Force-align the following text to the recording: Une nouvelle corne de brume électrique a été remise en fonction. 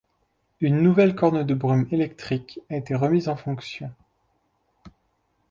Une 0.61 0.81
nouvelle 0.81 1.13
corne 1.13 1.43
de 1.43 1.53
brume 1.53 1.87
électrique 1.91 2.59
a 2.71 2.75
été 2.75 2.95
remise 2.95 3.29
en 3.29 3.35
fonction. 3.35 3.91